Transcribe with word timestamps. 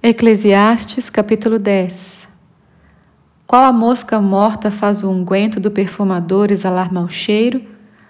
Eclesiastes 0.00 1.10
capítulo 1.10 1.58
10 1.58 2.28
Qual 3.44 3.64
a 3.64 3.72
mosca 3.72 4.20
morta 4.20 4.70
faz 4.70 5.02
o 5.02 5.10
unguento 5.10 5.58
do 5.58 5.72
perfumador 5.72 6.52
exalar 6.52 6.92
mau 6.94 7.08
cheiro, 7.08 7.62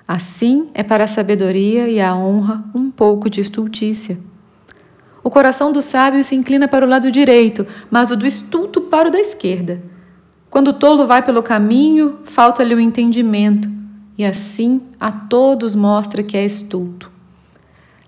assim 0.06 0.68
é 0.74 0.82
para 0.82 1.04
a 1.04 1.06
sabedoria 1.06 1.88
e 1.88 1.98
a 1.98 2.14
honra 2.14 2.62
um 2.74 2.90
pouco 2.90 3.30
de 3.30 3.40
estultícia. 3.40 4.18
O 5.24 5.30
coração 5.30 5.72
do 5.72 5.80
sábio 5.80 6.22
se 6.22 6.34
inclina 6.34 6.68
para 6.68 6.84
o 6.84 6.88
lado 6.88 7.10
direito, 7.10 7.66
mas 7.90 8.10
o 8.10 8.16
do 8.16 8.26
estulto 8.26 8.82
para 8.82 9.08
o 9.08 9.10
da 9.10 9.18
esquerda. 9.18 9.82
Quando 10.50 10.68
o 10.68 10.74
tolo 10.74 11.06
vai 11.06 11.22
pelo 11.22 11.42
caminho, 11.42 12.18
falta-lhe 12.24 12.74
o 12.74 12.80
entendimento, 12.80 13.66
e 14.18 14.26
assim 14.26 14.82
a 15.00 15.10
todos 15.10 15.74
mostra 15.74 16.22
que 16.22 16.36
é 16.36 16.44
estulto. 16.44 17.17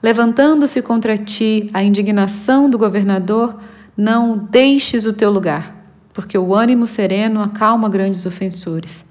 Levantando-se 0.03 0.81
contra 0.81 1.19
ti 1.19 1.69
a 1.75 1.83
indignação 1.83 2.71
do 2.71 2.79
governador, 2.79 3.61
não 3.97 4.37
deixes 4.37 5.05
o 5.05 5.13
teu 5.13 5.31
lugar, 5.31 5.77
porque 6.15 6.39
o 6.39 6.55
ânimo 6.55 6.87
sereno 6.87 7.43
acalma 7.43 7.89
grandes 7.89 8.25
ofensores. 8.25 9.05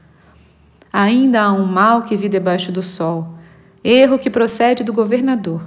Ainda 0.91 1.41
há 1.41 1.53
um 1.53 1.65
mal 1.65 2.03
que 2.03 2.17
vi 2.17 2.27
debaixo 2.27 2.71
do 2.71 2.81
sol, 2.81 3.35
erro 3.83 4.17
que 4.17 4.31
procede 4.31 4.83
do 4.83 4.91
governador. 4.91 5.61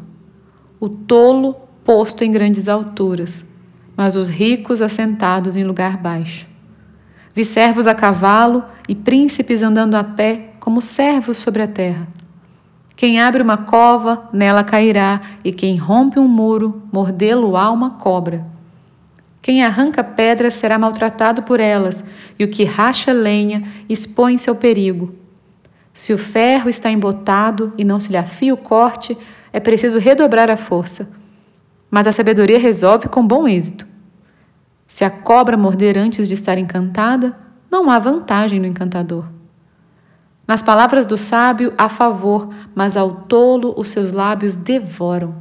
O 0.80 0.88
tolo 0.88 1.54
posto 1.84 2.24
em 2.24 2.30
grandes 2.32 2.68
alturas, 2.68 3.44
mas 3.96 4.16
os 4.16 4.26
ricos 4.26 4.82
assentados 4.82 5.54
em 5.54 5.62
lugar 5.62 5.98
baixo. 5.98 6.48
Vi 7.32 7.44
servos 7.44 7.86
a 7.86 7.94
cavalo 7.94 8.64
e 8.88 8.94
príncipes 8.94 9.62
andando 9.62 9.94
a 9.94 10.02
pé 10.02 10.54
como 10.58 10.82
servos 10.82 11.38
sobre 11.38 11.62
a 11.62 11.68
terra. 11.68 12.08
Quem 12.94 13.20
abre 13.20 13.42
uma 13.42 13.56
cova, 13.56 14.28
nela 14.32 14.62
cairá, 14.62 15.20
e 15.44 15.52
quem 15.52 15.76
rompe 15.76 16.18
um 16.18 16.28
muro, 16.28 16.82
mordê-lo-á 16.92 17.70
uma 17.70 17.90
cobra. 17.90 18.44
Quem 19.40 19.64
arranca 19.64 20.04
pedras 20.04 20.54
será 20.54 20.78
maltratado 20.78 21.42
por 21.42 21.58
elas, 21.58 22.04
e 22.38 22.44
o 22.44 22.48
que 22.48 22.64
racha 22.64 23.12
lenha 23.12 23.64
expõe-se 23.88 24.48
ao 24.48 24.56
perigo. 24.56 25.14
Se 25.92 26.12
o 26.12 26.18
ferro 26.18 26.68
está 26.68 26.90
embotado 26.90 27.72
e 27.76 27.84
não 27.84 27.98
se 27.98 28.10
lhe 28.10 28.16
afia 28.16 28.54
o 28.54 28.56
corte, 28.56 29.16
é 29.52 29.58
preciso 29.58 29.98
redobrar 29.98 30.50
a 30.50 30.56
força. 30.56 31.10
Mas 31.90 32.06
a 32.06 32.12
sabedoria 32.12 32.58
resolve 32.58 33.08
com 33.08 33.26
bom 33.26 33.46
êxito. 33.48 33.86
Se 34.86 35.04
a 35.04 35.10
cobra 35.10 35.56
morder 35.56 35.98
antes 35.98 36.28
de 36.28 36.34
estar 36.34 36.56
encantada, 36.56 37.36
não 37.70 37.90
há 37.90 37.98
vantagem 37.98 38.60
no 38.60 38.66
encantador. 38.66 39.24
Nas 40.52 40.60
palavras 40.60 41.06
do 41.06 41.16
sábio 41.16 41.72
há 41.78 41.88
favor, 41.88 42.50
mas 42.74 42.94
ao 42.94 43.22
tolo 43.22 43.72
os 43.74 43.88
seus 43.88 44.12
lábios 44.12 44.54
devoram. 44.54 45.34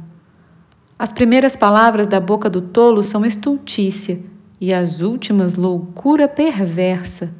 As 0.98 1.12
primeiras 1.12 1.54
palavras 1.54 2.06
da 2.06 2.18
boca 2.18 2.48
do 2.48 2.62
tolo 2.62 3.02
são 3.02 3.22
estultícia, 3.22 4.20
e 4.58 4.72
as 4.72 5.02
últimas 5.02 5.54
loucura 5.54 6.26
perversa. 6.26 7.30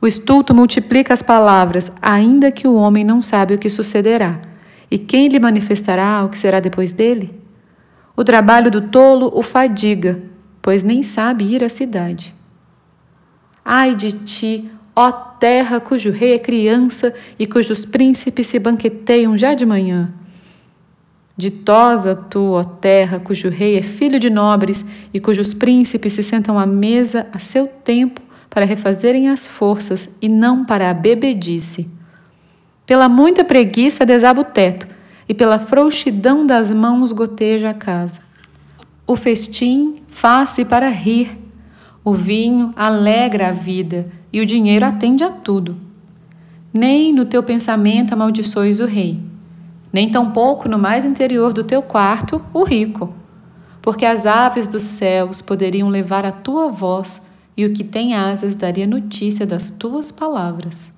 O 0.00 0.06
estulto 0.06 0.54
multiplica 0.54 1.12
as 1.12 1.20
palavras, 1.20 1.90
ainda 2.00 2.52
que 2.52 2.68
o 2.68 2.74
homem 2.74 3.02
não 3.02 3.24
sabe 3.24 3.54
o 3.54 3.58
que 3.58 3.68
sucederá. 3.68 4.40
E 4.88 4.98
quem 4.98 5.26
lhe 5.26 5.40
manifestará 5.40 6.24
o 6.24 6.28
que 6.28 6.38
será 6.38 6.60
depois 6.60 6.92
dele? 6.92 7.42
O 8.16 8.22
trabalho 8.22 8.70
do 8.70 8.82
tolo 8.82 9.32
o 9.34 9.42
fadiga, 9.42 10.22
pois 10.62 10.84
nem 10.84 11.02
sabe 11.02 11.44
ir 11.44 11.64
à 11.64 11.68
cidade. 11.68 12.32
Ai 13.64 13.96
de 13.96 14.12
ti, 14.12 14.70
ó 14.94 15.10
terra 15.10 15.80
cujo 15.80 16.10
rei 16.10 16.34
é 16.34 16.38
criança 16.38 17.14
e 17.38 17.46
cujos 17.46 17.84
príncipes 17.84 18.46
se 18.46 18.58
banqueteiam 18.58 19.36
já 19.36 19.54
de 19.54 19.64
manhã. 19.64 20.12
Ditosa 21.36 22.14
tu, 22.14 22.52
ó 22.52 22.62
terra, 22.62 23.18
cujo 23.18 23.48
rei 23.48 23.78
é 23.78 23.82
filho 23.82 24.18
de 24.18 24.28
nobres 24.28 24.84
e 25.12 25.18
cujos 25.18 25.54
príncipes 25.54 26.12
se 26.12 26.22
sentam 26.22 26.58
à 26.58 26.66
mesa 26.66 27.26
a 27.32 27.38
seu 27.38 27.66
tempo 27.66 28.20
para 28.50 28.66
refazerem 28.66 29.28
as 29.28 29.46
forças 29.46 30.14
e 30.20 30.28
não 30.28 30.64
para 30.64 30.90
a 30.90 30.94
bebedice. 30.94 31.88
Pela 32.84 33.08
muita 33.08 33.42
preguiça 33.42 34.04
desaba 34.04 34.42
o 34.42 34.44
teto 34.44 34.86
e 35.26 35.32
pela 35.32 35.58
frouxidão 35.58 36.46
das 36.46 36.70
mãos 36.70 37.12
goteja 37.12 37.70
a 37.70 37.74
casa. 37.74 38.20
O 39.06 39.16
festim 39.16 40.02
faz-se 40.08 40.64
para 40.64 40.90
rir, 40.90 41.38
o 42.04 42.12
vinho 42.12 42.72
alegra 42.76 43.48
a 43.48 43.52
vida 43.52 44.10
e 44.32 44.40
o 44.40 44.46
dinheiro 44.46 44.84
atende 44.84 45.22
a 45.22 45.30
tudo. 45.30 45.76
Nem 46.72 47.12
no 47.12 47.24
teu 47.24 47.42
pensamento 47.42 48.12
amaldiçoes 48.12 48.80
o 48.80 48.86
rei, 48.86 49.20
nem 49.92 50.10
tampouco 50.10 50.68
no 50.68 50.78
mais 50.78 51.04
interior 51.04 51.52
do 51.52 51.62
teu 51.64 51.82
quarto 51.82 52.44
o 52.52 52.64
rico, 52.64 53.12
porque 53.80 54.04
as 54.04 54.26
aves 54.26 54.66
dos 54.66 54.82
céus 54.82 55.42
poderiam 55.42 55.88
levar 55.88 56.24
a 56.24 56.32
tua 56.32 56.70
voz 56.70 57.22
e 57.56 57.64
o 57.64 57.72
que 57.72 57.84
tem 57.84 58.14
asas 58.14 58.54
daria 58.54 58.86
notícia 58.86 59.46
das 59.46 59.70
tuas 59.70 60.10
palavras. 60.10 60.91